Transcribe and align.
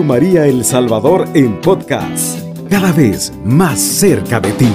María 0.00 0.46
El 0.46 0.64
Salvador 0.64 1.28
en 1.34 1.60
podcast, 1.60 2.40
cada 2.70 2.92
vez 2.92 3.30
más 3.44 3.78
cerca 3.78 4.40
de 4.40 4.52
ti. 4.52 4.72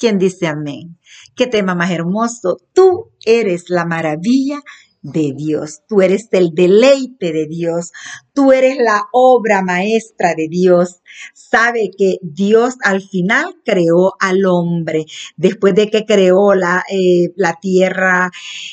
¿Quién 0.00 0.18
dice 0.18 0.46
amén? 0.46 0.98
Qué 1.36 1.46
tema 1.46 1.74
más 1.74 1.90
hermoso. 1.90 2.56
Tú 2.72 3.12
eres 3.24 3.68
la 3.68 3.84
maravilla 3.84 4.62
de 5.02 5.34
Dios. 5.36 5.82
Tú 5.86 6.00
eres 6.00 6.28
el 6.32 6.54
deleite 6.54 7.32
de 7.32 7.46
Dios. 7.46 7.92
Tú 8.34 8.52
eres 8.52 8.78
la 8.78 9.02
obra 9.12 9.62
maestra 9.62 10.34
de 10.34 10.48
Dios. 10.48 11.02
Sabe 11.34 11.90
que 11.96 12.16
Dios 12.22 12.76
al 12.82 13.02
final 13.02 13.56
creó 13.64 14.14
al 14.20 14.46
hombre. 14.46 15.04
Después 15.36 15.74
de 15.74 15.90
que 15.90 16.06
creó 16.06 16.54
la, 16.54 16.82
eh, 16.90 17.32
la 17.36 17.58
tierra, 17.60 18.30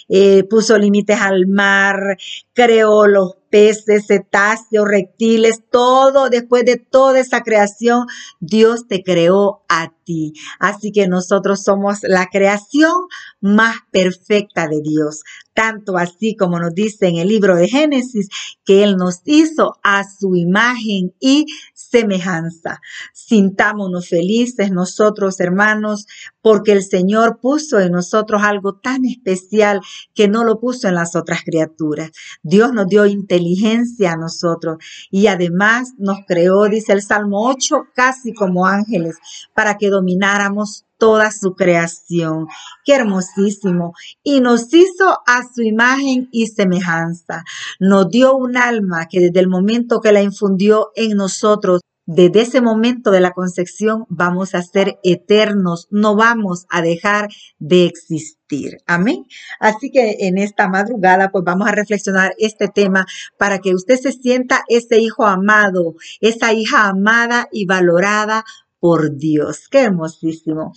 eh, 0.08 0.44
puso 0.50 0.78
límites 0.78 1.20
al 1.20 1.46
mar, 1.48 2.18
creó 2.54 3.08
los 3.08 3.36
peces, 3.50 4.06
cetáceos, 4.08 4.88
reptiles, 4.88 5.64
todo, 5.72 6.30
después 6.30 6.66
de 6.66 6.78
toda 6.78 7.20
esa 7.20 7.42
creación, 7.42 8.06
Dios 8.40 8.88
te 8.88 9.04
creó 9.04 9.64
a 9.68 9.92
ti. 10.04 10.34
Así 10.60 10.92
que 10.92 11.08
nosotros 11.08 11.64
somos 11.64 12.00
la 12.04 12.28
creación 12.28 12.94
más 13.42 13.76
perfecta 13.92 14.68
de 14.68 14.82
Dios. 14.82 15.24
Tanto 15.54 15.98
así 15.98 16.36
como 16.36 16.60
nos 16.60 16.74
dice 16.74 17.08
en 17.08 17.18
el 17.18 17.28
libro 17.28 17.56
de 17.56 17.68
Génesis, 17.68 18.30
que 18.64 18.84
Él 18.84 18.98
nos 18.98 19.22
hizo 19.26 19.49
a 19.84 20.04
su 20.04 20.36
imagen 20.36 21.14
y 21.20 21.46
semejanza. 21.74 22.82
Sintámonos 23.14 24.10
felices 24.10 24.72
nosotros, 24.72 25.40
hermanos, 25.40 26.06
porque 26.42 26.72
el 26.72 26.84
Señor 26.84 27.40
puso 27.42 27.80
en 27.80 27.92
nosotros 27.92 28.42
algo 28.44 28.76
tan 28.76 29.06
especial 29.06 29.82
que 30.14 30.28
no 30.28 30.44
lo 30.44 30.60
puso 30.60 30.88
en 30.88 30.96
las 30.96 31.16
otras 31.16 31.44
criaturas. 31.44 32.12
Dios 32.44 32.74
nos 32.74 32.88
dio 32.88 33.06
inteligencia 33.06 34.14
a 34.14 34.18
nosotros 34.18 34.78
y 35.10 35.28
además 35.28 35.94
nos 35.98 36.20
creó, 36.28 36.68
dice 36.70 36.94
el 36.94 37.02
Salmo 37.02 37.48
8, 37.50 37.88
casi 37.96 38.34
como 38.34 38.66
ángeles, 38.66 39.18
para 39.54 39.78
que 39.78 39.90
domináramos 39.90 40.86
toda 41.00 41.32
su 41.32 41.56
creación. 41.56 42.48
Qué 42.86 42.94
hermosísimo. 42.94 43.94
Y 44.22 44.42
nos 44.42 44.72
hizo 44.74 45.20
a 45.26 45.42
su 45.52 45.64
imagen 45.64 46.30
y 46.32 46.48
semejanza. 46.48 47.44
Nos 47.80 48.10
dio 48.10 48.36
un 48.36 48.58
alma 48.58 49.08
que 49.08 49.20
desde 49.20 49.40
el 49.40 49.48
momento 49.48 50.02
que 50.02 50.12
la 50.12 50.22
infundió 50.22 50.92
en 50.96 51.18
nosotros, 51.18 51.82
desde 52.12 52.42
ese 52.42 52.60
momento 52.60 53.12
de 53.12 53.20
la 53.20 53.34
concepción 53.34 54.08
vamos 54.10 54.56
a 54.56 54.64
ser 54.64 54.98
eternos, 55.04 55.88
no 55.92 56.16
vamos 56.16 56.66
a 56.72 56.82
dejar 56.82 57.30
de 57.60 57.86
existir. 57.86 58.78
Amén. 58.88 59.26
Así 59.60 59.92
que 59.92 60.18
en 60.22 60.40
esta 60.40 60.68
madrugada 60.68 61.30
pues 61.30 61.44
vamos 61.44 61.68
a 61.68 61.72
reflexionar 61.72 62.34
este 62.40 62.68
tema 62.68 63.06
para 63.38 63.60
que 63.60 63.76
usted 63.76 64.00
se 64.00 64.12
sienta 64.12 64.64
ese 64.70 64.98
hijo 64.98 65.28
amado, 65.28 65.94
esa 66.20 66.52
hija 66.52 66.88
amada 66.88 67.48
y 67.52 67.68
valorada 67.68 68.44
por 68.80 69.18
Dios. 69.18 69.68
Qué 69.70 69.82
hermosísimo. 69.82 70.74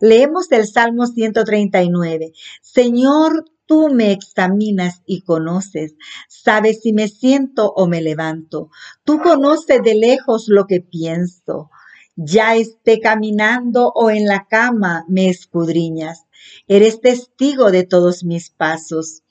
Leemos 0.00 0.50
el 0.52 0.66
Salmo 0.66 1.06
139. 1.06 2.32
Señor, 2.62 3.44
tú 3.66 3.88
me 3.88 4.12
examinas 4.12 5.02
y 5.06 5.22
conoces. 5.22 5.94
Sabes 6.28 6.80
si 6.82 6.92
me 6.92 7.08
siento 7.08 7.72
o 7.72 7.86
me 7.86 8.02
levanto. 8.02 8.70
Tú 9.04 9.20
conoces 9.20 9.82
de 9.82 9.94
lejos 9.94 10.46
lo 10.48 10.66
que 10.66 10.80
pienso. 10.80 11.70
Ya 12.16 12.54
esté 12.54 13.00
caminando 13.00 13.90
o 13.94 14.10
en 14.10 14.26
la 14.26 14.46
cama, 14.48 15.04
me 15.08 15.28
escudriñas. 15.28 16.26
Eres 16.68 17.00
testigo 17.00 17.70
de 17.70 17.84
todos 17.84 18.24
mis 18.24 18.50
pasos. 18.50 19.22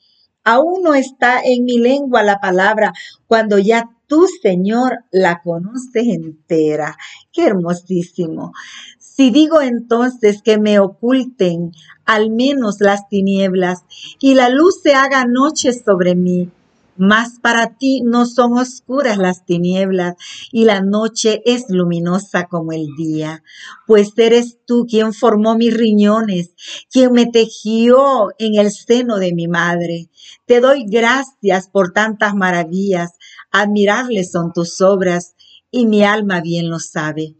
Aún 0.42 0.82
no 0.82 0.94
está 0.94 1.40
en 1.42 1.64
mi 1.64 1.78
lengua 1.78 2.22
la 2.22 2.38
palabra 2.38 2.92
cuando 3.26 3.58
ya 3.58 3.88
tú, 4.06 4.26
Señor, 4.42 5.04
la 5.10 5.40
conoces 5.42 6.06
entera. 6.06 6.96
Qué 7.32 7.46
hermosísimo. 7.46 8.52
Si 8.98 9.30
digo 9.30 9.60
entonces 9.60 10.42
que 10.42 10.58
me 10.58 10.78
oculten 10.78 11.72
al 12.04 12.30
menos 12.30 12.76
las 12.80 13.08
tinieblas 13.08 13.84
y 14.18 14.34
la 14.34 14.48
luz 14.48 14.80
se 14.82 14.94
haga 14.94 15.24
noche 15.24 15.72
sobre 15.72 16.14
mí, 16.14 16.50
mas 16.96 17.40
para 17.40 17.76
ti 17.76 18.02
no 18.04 18.26
son 18.26 18.58
oscuras 18.58 19.18
las 19.18 19.44
tinieblas 19.44 20.14
y 20.52 20.64
la 20.64 20.80
noche 20.80 21.42
es 21.44 21.64
luminosa 21.68 22.46
como 22.46 22.72
el 22.72 22.86
día, 22.96 23.42
pues 23.86 24.12
eres 24.16 24.58
tú 24.64 24.86
quien 24.88 25.12
formó 25.12 25.56
mis 25.56 25.76
riñones, 25.76 26.54
quien 26.90 27.12
me 27.12 27.26
tejió 27.26 28.28
en 28.38 28.60
el 28.60 28.70
seno 28.70 29.18
de 29.18 29.34
mi 29.34 29.48
madre. 29.48 30.08
Te 30.46 30.60
doy 30.60 30.84
gracias 30.86 31.68
por 31.68 31.92
tantas 31.92 32.34
maravillas, 32.34 33.12
admirables 33.54 34.32
son 34.32 34.52
tus 34.52 34.80
obras 34.80 35.36
y 35.70 35.86
mi 35.86 36.02
alma 36.02 36.40
bien 36.40 36.68
lo 36.68 36.80
sabe. 36.80 37.36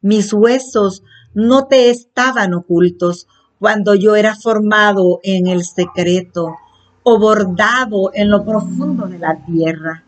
Mis 0.00 0.32
huesos 0.32 1.02
no 1.34 1.68
te 1.68 1.90
estaban 1.90 2.52
ocultos 2.52 3.28
cuando 3.60 3.94
yo 3.94 4.16
era 4.16 4.34
formado 4.34 5.20
en 5.22 5.46
el 5.46 5.64
secreto 5.64 6.56
o 7.04 7.18
bordado 7.18 8.10
en 8.12 8.30
lo 8.30 8.44
profundo 8.44 9.06
de 9.06 9.18
la 9.18 9.44
tierra. 9.46 10.04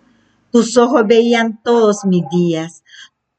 Tus 0.51 0.77
ojos 0.77 1.03
veían 1.07 1.61
todos 1.63 2.05
mis 2.05 2.25
días, 2.31 2.84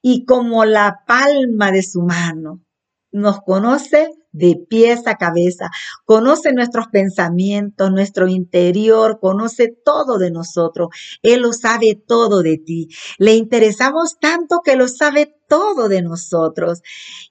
y 0.03 0.25
como 0.25 0.65
la 0.65 1.03
palma 1.07 1.73
de 1.73 1.83
su 1.83 2.03
mano, 2.03 2.61
nos 3.17 3.41
conoce 3.41 4.11
de 4.33 4.57
pies 4.69 5.07
a 5.07 5.17
cabeza, 5.17 5.71
conoce 6.05 6.53
nuestros 6.53 6.89
pensamientos, 6.89 7.91
nuestro 7.91 8.29
interior, 8.29 9.19
conoce 9.19 9.75
todo 9.85 10.19
de 10.19 10.31
nosotros. 10.31 10.89
Él 11.23 11.41
lo 11.41 11.55
sabe 11.55 11.99
todo 12.07 12.43
de 12.43 12.59
ti. 12.59 12.89
Le 13.19 13.35
interesamos 13.35 14.19
tanto 14.21 14.61
que 14.63 14.77
lo 14.77 14.89
sabe 14.89 15.35
todo 15.49 15.89
de 15.89 16.03
nosotros. 16.03 16.83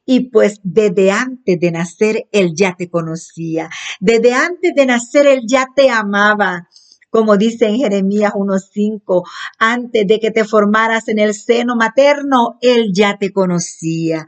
Y 0.05 0.31
pues 0.31 0.59
desde 0.63 1.11
antes 1.11 1.59
de 1.59 1.71
nacer, 1.71 2.27
Él 2.31 2.53
ya 2.55 2.75
te 2.75 2.89
conocía. 2.89 3.69
Desde 3.99 4.33
antes 4.33 4.73
de 4.75 4.85
nacer, 4.87 5.27
Él 5.27 5.41
ya 5.47 5.67
te 5.75 5.91
amaba 5.91 6.67
como 7.15 7.37
dice 7.37 7.67
en 7.67 7.77
Jeremías 7.77 8.33
1.5, 8.33 9.23
antes 9.57 10.05
de 10.05 10.19
que 10.19 10.31
te 10.31 10.43
formaras 10.43 11.07
en 11.07 11.17
el 11.19 11.33
seno 11.33 11.77
materno, 11.77 12.57
Él 12.59 12.91
ya 12.93 13.17
te 13.17 13.31
conocía. 13.31 14.27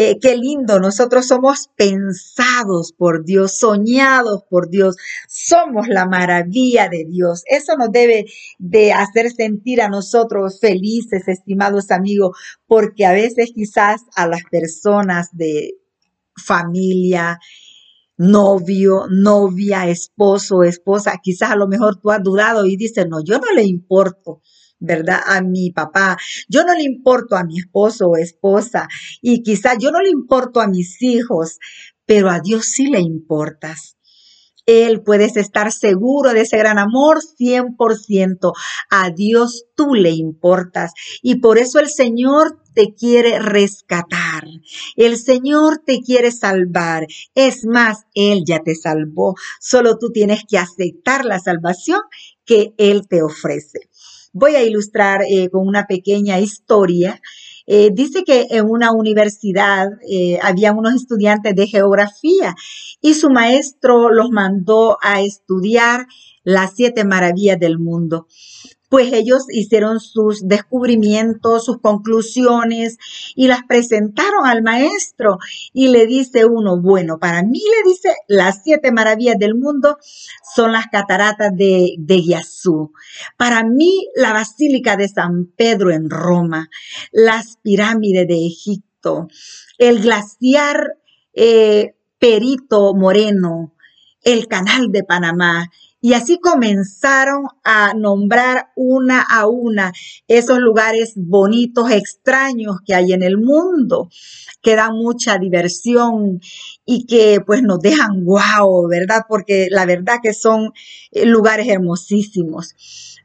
Eh, 0.00 0.20
qué 0.20 0.36
lindo, 0.36 0.78
nosotros 0.78 1.26
somos 1.26 1.70
pensados 1.74 2.92
por 2.92 3.24
Dios, 3.24 3.58
soñados 3.58 4.44
por 4.48 4.70
Dios, 4.70 4.94
somos 5.26 5.88
la 5.88 6.06
maravilla 6.06 6.88
de 6.88 7.04
Dios. 7.04 7.42
Eso 7.46 7.76
nos 7.76 7.90
debe 7.90 8.26
de 8.60 8.92
hacer 8.92 9.32
sentir 9.32 9.82
a 9.82 9.88
nosotros 9.88 10.60
felices, 10.60 11.26
estimados 11.26 11.90
amigos, 11.90 12.38
porque 12.68 13.06
a 13.06 13.12
veces 13.12 13.50
quizás 13.52 14.02
a 14.14 14.28
las 14.28 14.42
personas 14.48 15.30
de 15.32 15.74
familia, 16.36 17.40
novio, 18.16 19.06
novia, 19.10 19.88
esposo, 19.88 20.62
esposa, 20.62 21.18
quizás 21.20 21.50
a 21.50 21.56
lo 21.56 21.66
mejor 21.66 22.00
tú 22.00 22.12
has 22.12 22.22
dudado 22.22 22.66
y 22.66 22.76
dices, 22.76 23.08
no, 23.08 23.24
yo 23.24 23.40
no 23.40 23.52
le 23.52 23.64
importo. 23.64 24.42
¿Verdad? 24.78 25.20
A 25.26 25.40
mi 25.42 25.70
papá. 25.70 26.16
Yo 26.48 26.64
no 26.64 26.74
le 26.74 26.82
importo 26.82 27.36
a 27.36 27.44
mi 27.44 27.58
esposo 27.58 28.08
o 28.08 28.16
esposa 28.16 28.88
y 29.20 29.42
quizás 29.42 29.76
yo 29.80 29.90
no 29.90 30.00
le 30.00 30.10
importo 30.10 30.60
a 30.60 30.68
mis 30.68 31.02
hijos, 31.02 31.58
pero 32.06 32.30
a 32.30 32.40
Dios 32.40 32.66
sí 32.66 32.86
le 32.86 33.00
importas. 33.00 33.98
Él 34.68 35.02
puedes 35.02 35.38
estar 35.38 35.72
seguro 35.72 36.34
de 36.34 36.42
ese 36.42 36.58
gran 36.58 36.78
amor 36.78 37.20
100%. 37.22 38.52
A 38.90 39.10
Dios 39.10 39.64
tú 39.74 39.94
le 39.94 40.10
importas 40.10 40.92
y 41.22 41.36
por 41.36 41.56
eso 41.56 41.80
el 41.80 41.88
Señor 41.88 42.60
te 42.74 42.92
quiere 42.94 43.38
rescatar. 43.38 44.44
El 44.94 45.16
Señor 45.16 45.78
te 45.86 46.00
quiere 46.00 46.30
salvar. 46.32 47.06
Es 47.34 47.64
más, 47.64 48.04
Él 48.12 48.42
ya 48.46 48.58
te 48.58 48.74
salvó. 48.74 49.36
Solo 49.58 49.96
tú 49.96 50.10
tienes 50.12 50.42
que 50.46 50.58
aceptar 50.58 51.24
la 51.24 51.40
salvación 51.40 52.02
que 52.44 52.74
Él 52.76 53.08
te 53.08 53.22
ofrece. 53.22 53.88
Voy 54.32 54.54
a 54.54 54.62
ilustrar 54.62 55.22
eh, 55.28 55.48
con 55.50 55.66
una 55.66 55.86
pequeña 55.86 56.38
historia. 56.40 57.20
Eh, 57.66 57.90
dice 57.92 58.24
que 58.24 58.46
en 58.50 58.68
una 58.68 58.92
universidad 58.92 59.88
eh, 60.08 60.38
había 60.42 60.72
unos 60.72 60.94
estudiantes 60.94 61.54
de 61.54 61.66
geografía 61.66 62.54
y 63.00 63.14
su 63.14 63.30
maestro 63.30 64.10
los 64.10 64.30
mandó 64.30 64.96
a 65.02 65.20
estudiar 65.20 66.06
las 66.44 66.74
siete 66.74 67.04
maravillas 67.04 67.58
del 67.58 67.78
mundo 67.78 68.26
pues 68.88 69.12
ellos 69.12 69.44
hicieron 69.50 70.00
sus 70.00 70.46
descubrimientos, 70.46 71.64
sus 71.64 71.78
conclusiones 71.80 72.96
y 73.34 73.48
las 73.48 73.60
presentaron 73.68 74.46
al 74.46 74.62
maestro. 74.62 75.38
Y 75.72 75.88
le 75.88 76.06
dice 76.06 76.46
uno, 76.46 76.80
bueno, 76.80 77.18
para 77.18 77.42
mí 77.42 77.60
le 77.60 77.90
dice, 77.90 78.10
las 78.28 78.62
siete 78.64 78.90
maravillas 78.92 79.38
del 79.38 79.54
mundo 79.54 79.98
son 80.54 80.72
las 80.72 80.86
cataratas 80.86 81.52
de, 81.54 81.94
de 81.98 82.22
Para 83.36 83.62
mí, 83.62 84.08
la 84.16 84.32
Basílica 84.32 84.96
de 84.96 85.08
San 85.08 85.46
Pedro 85.56 85.90
en 85.90 86.08
Roma, 86.08 86.68
las 87.12 87.58
pirámides 87.62 88.26
de 88.26 88.46
Egipto, 88.46 89.28
el 89.78 90.00
glaciar 90.00 90.96
eh, 91.34 91.94
Perito 92.18 92.94
Moreno, 92.94 93.74
el 94.22 94.48
canal 94.48 94.90
de 94.90 95.04
Panamá, 95.04 95.70
y 96.00 96.12
así 96.12 96.38
comenzaron 96.38 97.44
a 97.64 97.92
nombrar 97.94 98.68
una 98.76 99.20
a 99.20 99.46
una 99.46 99.92
esos 100.28 100.58
lugares 100.58 101.14
bonitos, 101.16 101.90
extraños 101.90 102.76
que 102.86 102.94
hay 102.94 103.12
en 103.12 103.22
el 103.22 103.36
mundo, 103.36 104.08
que 104.62 104.76
dan 104.76 104.94
mucha 104.94 105.38
diversión 105.38 106.40
y 106.84 107.06
que 107.06 107.40
pues 107.44 107.62
nos 107.62 107.80
dejan 107.80 108.24
guau, 108.24 108.86
¿verdad? 108.88 109.22
Porque 109.28 109.66
la 109.70 109.86
verdad 109.86 110.18
que 110.22 110.34
son 110.34 110.72
eh, 111.10 111.26
lugares 111.26 111.66
hermosísimos. 111.68 112.74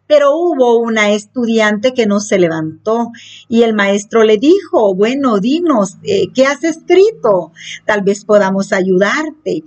Pero 0.05 0.35
hubo 0.35 0.79
una 0.79 1.11
estudiante 1.11 1.93
que 1.93 2.05
no 2.05 2.19
se 2.19 2.37
levantó 2.37 3.11
y 3.47 3.63
el 3.63 3.73
maestro 3.73 4.23
le 4.23 4.37
dijo, 4.37 4.93
bueno, 4.95 5.39
dinos, 5.39 5.97
eh, 6.03 6.25
¿qué 6.33 6.45
has 6.45 6.63
escrito? 6.63 7.51
Tal 7.85 8.01
vez 8.01 8.25
podamos 8.25 8.73
ayudarte 8.73 9.63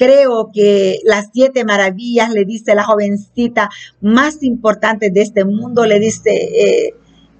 creo 0.00 0.50
que 0.50 0.98
las 1.04 1.26
siete 1.30 1.62
maravillas, 1.66 2.30
le 2.30 2.46
dice 2.46 2.74
la 2.74 2.84
jovencita 2.84 3.68
más 4.00 4.42
importante 4.42 5.10
de 5.10 5.20
este 5.20 5.44
mundo, 5.44 5.84
le 5.84 6.00
dice, 6.00 6.30
eh, 6.32 6.94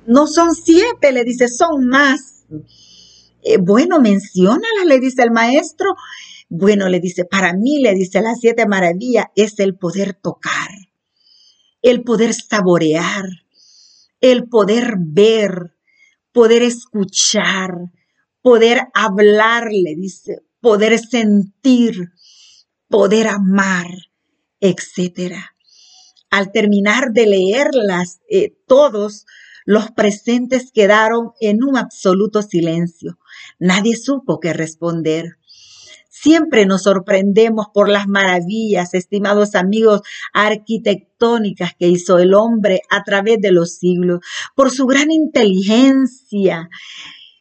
no 0.06 0.26
son 0.26 0.54
siete, 0.54 1.10
le 1.10 1.24
dice, 1.24 1.48
son 1.48 1.86
más. 1.86 2.44
Eh, 3.42 3.56
bueno, 3.56 3.98
menciónalas, 3.98 4.84
le 4.86 5.00
dice 5.00 5.22
el 5.22 5.30
maestro. 5.30 5.94
Bueno, 6.50 6.90
le 6.90 7.00
dice, 7.00 7.24
para 7.24 7.54
mí, 7.54 7.80
le 7.80 7.94
dice, 7.94 8.20
las 8.20 8.40
siete 8.40 8.66
maravillas 8.66 9.26
es 9.36 9.58
el 9.58 9.78
poder 9.78 10.12
tocar, 10.12 10.68
el 11.80 12.02
poder 12.02 12.34
saborear, 12.34 13.24
el 14.20 14.50
poder 14.50 14.96
ver, 14.98 15.76
poder 16.30 16.62
escuchar, 16.62 17.70
poder 18.42 18.82
hablar, 18.92 19.68
le 19.72 19.94
dice, 19.94 20.42
poder 20.60 20.98
sentir, 20.98 22.10
poder 22.90 23.28
amar, 23.28 23.86
etcétera. 24.60 25.54
Al 26.28 26.52
terminar 26.52 27.12
de 27.12 27.26
leerlas, 27.26 28.20
eh, 28.28 28.56
todos 28.66 29.24
los 29.64 29.90
presentes 29.92 30.72
quedaron 30.72 31.30
en 31.40 31.62
un 31.62 31.76
absoluto 31.76 32.42
silencio. 32.42 33.18
Nadie 33.58 33.96
supo 33.96 34.40
qué 34.40 34.52
responder. 34.52 35.36
Siempre 36.08 36.66
nos 36.66 36.82
sorprendemos 36.82 37.66
por 37.72 37.88
las 37.88 38.06
maravillas, 38.06 38.92
estimados 38.94 39.54
amigos, 39.54 40.02
arquitectónicas 40.34 41.72
que 41.78 41.86
hizo 41.86 42.18
el 42.18 42.34
hombre 42.34 42.82
a 42.90 43.04
través 43.04 43.40
de 43.40 43.52
los 43.52 43.76
siglos, 43.76 44.20
por 44.54 44.70
su 44.70 44.86
gran 44.86 45.10
inteligencia, 45.10 46.68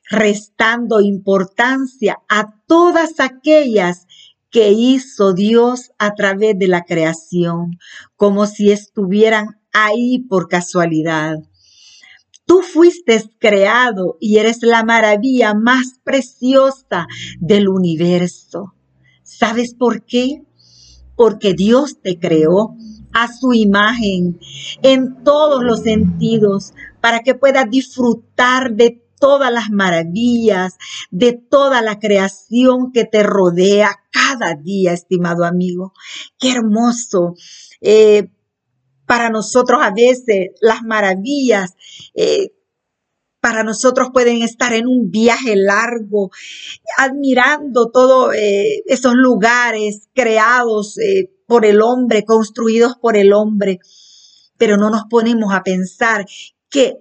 restando 0.09 1.01
importancia 1.01 2.19
a 2.29 2.53
todas 2.67 3.19
aquellas 3.19 4.05
que 4.49 4.71
hizo 4.71 5.33
Dios 5.33 5.91
a 5.97 6.15
través 6.15 6.57
de 6.57 6.67
la 6.67 6.83
creación, 6.83 7.77
como 8.15 8.45
si 8.45 8.71
estuvieran 8.71 9.59
ahí 9.73 10.19
por 10.19 10.47
casualidad. 10.47 11.37
Tú 12.45 12.61
fuiste 12.61 13.23
creado 13.37 14.17
y 14.19 14.37
eres 14.37 14.63
la 14.63 14.83
maravilla 14.83 15.53
más 15.53 15.99
preciosa 16.03 17.07
del 17.39 17.69
universo. 17.69 18.73
¿Sabes 19.21 19.75
por 19.75 20.03
qué? 20.03 20.41
Porque 21.15 21.53
Dios 21.53 22.01
te 22.01 22.17
creó 22.17 22.75
a 23.13 23.31
su 23.31 23.53
imagen 23.53 24.39
en 24.81 25.23
todos 25.23 25.63
los 25.63 25.81
sentidos 25.81 26.73
para 27.01 27.19
que 27.19 27.35
puedas 27.35 27.69
disfrutar 27.69 28.73
de 28.73 29.03
todas 29.19 29.51
las 29.51 29.69
maravillas, 29.69 30.77
de 31.12 31.33
toda 31.33 31.81
la 31.81 32.00
creación 32.00 32.92
que 32.92 33.06
te 33.06 33.24
rodea 33.24 34.00
cada 34.12 34.56
día, 34.56 34.94
estimado 34.94 35.45
amigo. 35.45 35.94
Qué 36.39 36.51
hermoso. 36.51 37.36
Eh, 37.81 38.30
para 39.06 39.30
nosotros 39.30 39.80
a 39.81 39.92
veces 39.92 40.51
las 40.62 40.83
maravillas 40.83 41.75
eh, 42.13 42.54
para 43.42 43.63
nosotros 43.63 44.10
pueden 44.13 44.42
estar 44.42 44.74
en 44.74 44.86
un 44.86 45.10
viaje 45.10 45.56
largo, 45.56 46.30
admirando 46.98 47.89
todos 47.89 48.36
eh, 48.36 48.83
esos 48.86 49.13
lugares 49.16 50.10
creados 50.13 50.98
por 51.48 51.66
el 51.66 51.81
hombre, 51.81 52.25
construidos 52.25 52.98
por 53.01 53.16
el 53.16 53.31
hombre, 53.31 53.80
pero 54.57 54.75
no 54.75 54.89
nos 54.89 55.04
ponemos 55.10 55.54
a 55.54 55.63
pensar 55.63 56.25
que 56.69 56.98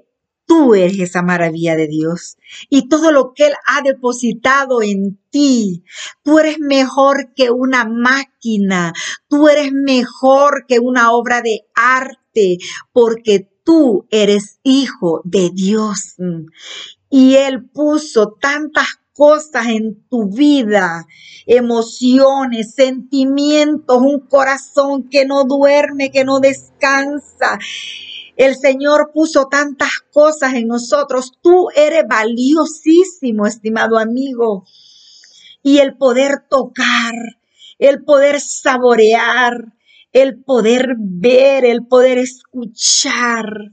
Tú 0.48 0.74
eres 0.74 0.98
esa 0.98 1.20
maravilla 1.20 1.76
de 1.76 1.88
Dios 1.88 2.38
y 2.70 2.88
todo 2.88 3.12
lo 3.12 3.34
que 3.34 3.48
Él 3.48 3.52
ha 3.66 3.82
depositado 3.82 4.80
en 4.80 5.20
ti. 5.28 5.84
Tú 6.22 6.38
eres 6.38 6.58
mejor 6.58 7.34
que 7.36 7.50
una 7.50 7.84
máquina, 7.84 8.94
tú 9.28 9.48
eres 9.48 9.72
mejor 9.72 10.64
que 10.66 10.80
una 10.80 11.12
obra 11.12 11.42
de 11.42 11.66
arte 11.74 12.56
porque 12.92 13.46
tú 13.62 14.06
eres 14.10 14.58
hijo 14.62 15.20
de 15.24 15.50
Dios. 15.52 16.14
Y 17.10 17.34
Él 17.34 17.68
puso 17.68 18.38
tantas 18.40 18.86
cosas 19.12 19.66
en 19.66 20.06
tu 20.08 20.30
vida, 20.30 21.04
emociones, 21.44 22.74
sentimientos, 22.74 23.98
un 24.00 24.20
corazón 24.20 25.10
que 25.10 25.26
no 25.26 25.44
duerme, 25.44 26.10
que 26.10 26.24
no 26.24 26.40
descansa. 26.40 27.58
El 28.38 28.54
Señor 28.54 29.10
puso 29.12 29.48
tantas 29.50 29.90
cosas 30.12 30.54
en 30.54 30.68
nosotros. 30.68 31.32
Tú 31.42 31.70
eres 31.74 32.04
valiosísimo, 32.08 33.48
estimado 33.48 33.98
amigo. 33.98 34.64
Y 35.60 35.78
el 35.78 35.96
poder 35.96 36.46
tocar, 36.48 37.14
el 37.80 38.04
poder 38.04 38.40
saborear, 38.40 39.74
el 40.12 40.40
poder 40.40 40.94
ver, 40.98 41.64
el 41.64 41.84
poder 41.88 42.18
escuchar, 42.18 43.72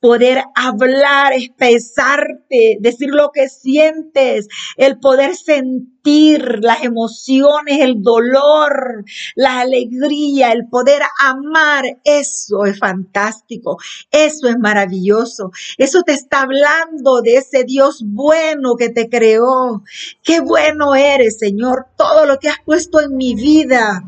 poder 0.00 0.42
hablar, 0.54 1.34
expresarte, 1.34 2.78
decir 2.80 3.10
lo 3.10 3.30
que 3.32 3.48
sientes, 3.48 4.48
el 4.76 4.98
poder 4.98 5.36
sentir 5.36 6.60
las 6.62 6.82
emociones, 6.82 7.80
el 7.80 8.02
dolor, 8.02 9.04
la 9.34 9.60
alegría, 9.60 10.52
el 10.52 10.66
poder 10.68 11.02
amar, 11.20 11.84
eso 12.04 12.64
es 12.64 12.78
fantástico, 12.78 13.76
eso 14.10 14.48
es 14.48 14.58
maravilloso, 14.58 15.50
eso 15.76 16.02
te 16.02 16.12
está 16.12 16.42
hablando 16.42 17.20
de 17.22 17.36
ese 17.36 17.64
Dios 17.64 18.02
bueno 18.06 18.76
que 18.76 18.88
te 18.88 19.08
creó. 19.08 19.82
Qué 20.22 20.40
bueno 20.40 20.94
eres, 20.94 21.38
Señor, 21.38 21.86
todo 21.96 22.24
lo 22.24 22.38
que 22.38 22.48
has 22.48 22.60
puesto 22.64 23.00
en 23.00 23.16
mi 23.16 23.34
vida 23.34 24.02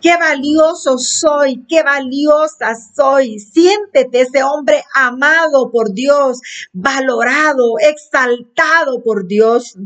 qué 0.00 0.16
valioso 0.16 0.98
soy, 0.98 1.64
qué 1.68 1.82
valiosa 1.82 2.74
soy. 2.94 3.38
Siéntete 3.38 4.22
ese 4.22 4.42
hombre 4.42 4.82
amado 4.94 5.70
por 5.70 5.92
Dios, 5.92 6.40
valorado, 6.72 7.74
exaltado 7.78 9.02
por 9.02 9.26
Dios. 9.26 9.76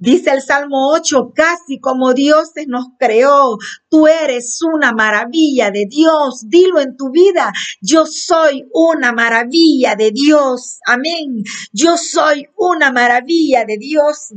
Dice 0.00 0.30
el 0.30 0.42
Salmo 0.42 0.92
8, 0.92 1.32
casi 1.34 1.80
como 1.80 2.14
Dios 2.14 2.52
nos 2.68 2.86
creó, 3.00 3.58
tú 3.88 4.06
eres 4.06 4.60
una 4.62 4.92
maravilla 4.92 5.72
de 5.72 5.86
Dios. 5.90 6.44
Dilo 6.46 6.80
en 6.80 6.96
tu 6.96 7.10
vida, 7.10 7.52
yo 7.80 8.06
soy 8.06 8.68
una 8.72 9.12
maravilla 9.12 9.96
de 9.96 10.12
Dios. 10.12 10.78
Amén. 10.86 11.42
Yo 11.72 11.96
soy 11.96 12.46
una 12.56 12.92
maravilla 12.92 13.64
de 13.64 13.76
Dios 13.76 14.34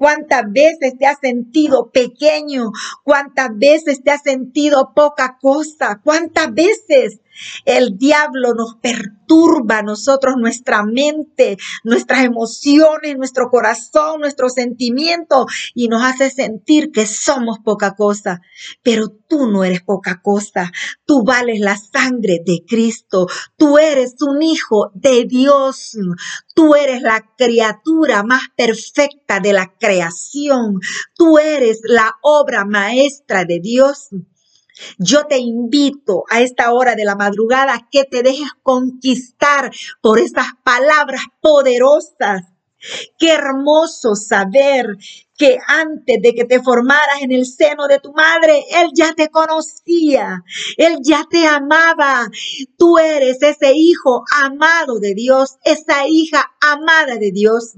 cuántas 0.00 0.50
veces 0.50 0.96
te 0.98 1.06
has 1.06 1.18
sentido 1.20 1.90
pequeño, 1.90 2.70
cuántas 3.04 3.50
veces 3.58 4.02
te 4.02 4.10
has 4.10 4.22
sentido 4.22 4.92
poca 4.94 5.36
cosa, 5.38 6.00
cuántas 6.02 6.54
veces 6.54 7.20
El 7.64 7.98
diablo 7.98 8.54
nos 8.54 8.76
perturba 8.76 9.78
a 9.78 9.82
nosotros, 9.82 10.34
nuestra 10.36 10.82
mente, 10.82 11.56
nuestras 11.84 12.24
emociones, 12.24 13.16
nuestro 13.16 13.48
corazón, 13.50 14.20
nuestros 14.20 14.54
sentimientos 14.54 15.46
y 15.74 15.88
nos 15.88 16.02
hace 16.02 16.30
sentir 16.30 16.90
que 16.90 17.06
somos 17.06 17.58
poca 17.64 17.94
cosa. 17.94 18.40
Pero 18.82 19.08
tú 19.08 19.46
no 19.46 19.64
eres 19.64 19.82
poca 19.82 20.20
cosa. 20.22 20.70
Tú 21.04 21.22
vales 21.24 21.60
la 21.60 21.76
sangre 21.76 22.40
de 22.44 22.64
Cristo. 22.66 23.26
Tú 23.56 23.78
eres 23.78 24.14
un 24.20 24.42
hijo 24.42 24.90
de 24.94 25.24
Dios. 25.24 25.96
Tú 26.54 26.74
eres 26.74 27.02
la 27.02 27.24
criatura 27.36 28.22
más 28.22 28.42
perfecta 28.56 29.40
de 29.40 29.52
la 29.52 29.72
creación. 29.78 30.80
Tú 31.14 31.38
eres 31.38 31.80
la 31.84 32.16
obra 32.22 32.64
maestra 32.64 33.44
de 33.44 33.60
Dios. 33.60 34.08
Yo 34.98 35.26
te 35.26 35.38
invito 35.38 36.24
a 36.30 36.40
esta 36.40 36.72
hora 36.72 36.94
de 36.94 37.04
la 37.04 37.16
madrugada 37.16 37.88
que 37.90 38.04
te 38.04 38.22
dejes 38.22 38.50
conquistar 38.62 39.70
por 40.00 40.18
esas 40.18 40.46
palabras 40.64 41.22
poderosas. 41.40 42.42
Qué 43.18 43.32
hermoso 43.32 44.14
saber 44.14 44.96
que 45.36 45.58
antes 45.66 46.20
de 46.22 46.34
que 46.34 46.44
te 46.44 46.62
formaras 46.62 47.22
en 47.22 47.32
el 47.32 47.46
seno 47.46 47.86
de 47.88 47.98
tu 47.98 48.12
madre, 48.12 48.64
Él 48.70 48.90
ya 48.94 49.14
te 49.14 49.28
conocía, 49.28 50.42
Él 50.76 50.98
ya 51.02 51.24
te 51.30 51.46
amaba. 51.46 52.28
Tú 52.76 52.98
eres 52.98 53.42
ese 53.42 53.72
hijo 53.74 54.22
amado 54.42 54.98
de 54.98 55.14
Dios, 55.14 55.56
esa 55.64 56.06
hija 56.06 56.52
amada 56.60 57.16
de 57.16 57.32
Dios. 57.32 57.74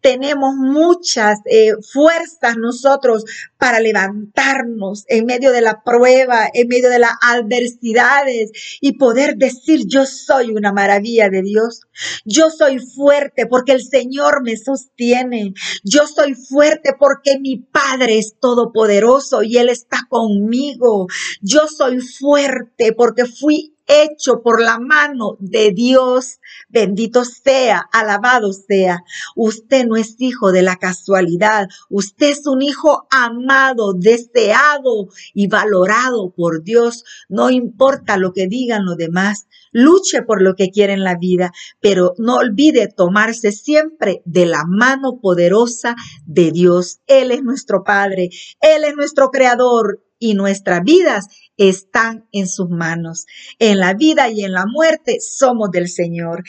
Tenemos 0.00 0.54
muchas 0.56 1.40
eh, 1.46 1.72
fuerzas 1.92 2.56
nosotros 2.56 3.24
para 3.58 3.80
levantarnos 3.80 5.04
en 5.08 5.26
medio 5.26 5.52
de 5.52 5.60
la 5.60 5.82
prueba, 5.82 6.48
en 6.52 6.68
medio 6.68 6.90
de 6.90 6.98
las 6.98 7.12
adversidades 7.22 8.52
y 8.80 8.98
poder 8.98 9.36
decir, 9.36 9.86
yo 9.86 10.06
soy 10.06 10.50
una 10.50 10.72
maravilla 10.72 11.28
de 11.28 11.42
Dios. 11.42 11.82
Yo 12.24 12.50
soy 12.50 12.78
fuerte 12.78 13.46
porque 13.46 13.72
el 13.72 13.82
Señor 13.82 14.42
me 14.42 14.56
sostiene. 14.56 15.54
Yo 15.84 16.06
soy 16.06 16.34
fuerte 16.34 16.90
porque 16.98 17.38
mi 17.38 17.56
Padre 17.58 18.18
es 18.18 18.36
todopoderoso 18.40 19.42
y 19.42 19.58
Él 19.58 19.68
está 19.68 20.00
conmigo. 20.08 21.06
Yo 21.40 21.66
soy 21.68 22.00
fuerte 22.00 22.92
porque 22.92 23.24
fui 23.26 23.75
hecho 23.86 24.42
por 24.42 24.60
la 24.60 24.78
mano 24.78 25.36
de 25.40 25.72
Dios. 25.72 26.40
Bendito 26.68 27.24
sea, 27.24 27.88
alabado 27.92 28.52
sea. 28.52 29.04
Usted 29.34 29.86
no 29.86 29.96
es 29.96 30.16
hijo 30.18 30.52
de 30.52 30.62
la 30.62 30.76
casualidad. 30.76 31.68
Usted 31.90 32.30
es 32.30 32.46
un 32.46 32.62
hijo 32.62 33.06
amado, 33.10 33.94
deseado 33.94 35.08
y 35.34 35.48
valorado 35.48 36.32
por 36.36 36.62
Dios. 36.62 37.04
No 37.28 37.50
importa 37.50 38.16
lo 38.16 38.32
que 38.32 38.46
digan 38.46 38.84
los 38.84 38.96
demás. 38.96 39.46
Luche 39.72 40.22
por 40.22 40.42
lo 40.42 40.54
que 40.54 40.70
quiere 40.70 40.94
en 40.94 41.04
la 41.04 41.16
vida, 41.16 41.52
pero 41.80 42.14
no 42.18 42.36
olvide 42.36 42.88
tomarse 42.88 43.52
siempre 43.52 44.22
de 44.24 44.46
la 44.46 44.64
mano 44.66 45.20
poderosa 45.20 45.96
de 46.24 46.50
Dios. 46.50 47.00
Él 47.06 47.30
es 47.30 47.42
nuestro 47.42 47.84
Padre, 47.84 48.30
Él 48.60 48.84
es 48.84 48.96
nuestro 48.96 49.30
Creador 49.30 50.05
y 50.18 50.34
nuestras 50.34 50.82
vidas 50.82 51.26
están 51.56 52.26
en 52.32 52.48
sus 52.48 52.68
manos. 52.68 53.26
En 53.58 53.78
la 53.78 53.94
vida 53.94 54.28
y 54.30 54.44
en 54.44 54.52
la 54.52 54.66
muerte 54.66 55.18
somos 55.20 55.70
del 55.70 55.88
Señor. 55.88 56.44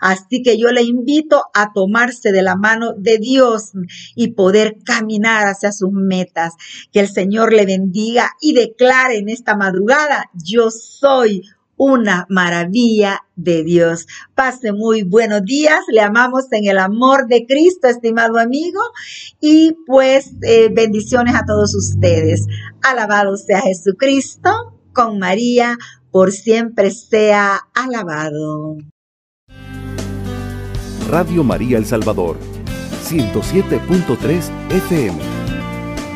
Así 0.00 0.42
que 0.42 0.58
yo 0.58 0.68
le 0.68 0.82
invito 0.82 1.44
a 1.54 1.72
tomarse 1.72 2.32
de 2.32 2.42
la 2.42 2.56
mano 2.56 2.92
de 2.96 3.18
Dios 3.18 3.72
y 4.14 4.32
poder 4.32 4.76
caminar 4.84 5.46
hacia 5.46 5.72
sus 5.72 5.92
metas. 5.92 6.54
Que 6.92 7.00
el 7.00 7.08
Señor 7.08 7.52
le 7.52 7.66
bendiga 7.66 8.30
y 8.40 8.52
declare 8.54 9.18
en 9.18 9.28
esta 9.28 9.56
madrugada, 9.56 10.30
yo 10.34 10.70
soy 10.70 11.42
una 11.84 12.26
maravilla 12.28 13.22
de 13.34 13.64
Dios. 13.64 14.06
Pase 14.36 14.72
muy 14.72 15.02
buenos 15.02 15.42
días, 15.42 15.80
le 15.90 16.00
amamos 16.00 16.44
en 16.52 16.66
el 16.66 16.78
amor 16.78 17.26
de 17.26 17.44
Cristo, 17.44 17.88
estimado 17.88 18.38
amigo, 18.38 18.80
y 19.40 19.74
pues 19.84 20.30
eh, 20.42 20.70
bendiciones 20.72 21.34
a 21.34 21.44
todos 21.44 21.74
ustedes. 21.74 22.46
Alabado 22.82 23.36
sea 23.36 23.62
Jesucristo, 23.62 24.78
con 24.92 25.18
María, 25.18 25.76
por 26.12 26.30
siempre 26.30 26.92
sea 26.92 27.58
alabado. 27.74 28.76
Radio 31.08 31.42
María 31.42 31.78
El 31.78 31.86
Salvador, 31.86 32.36
107.3 33.08 34.50
FM, 34.70 35.18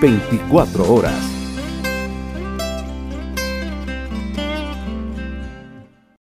24 0.00 0.94
horas. 0.94 1.35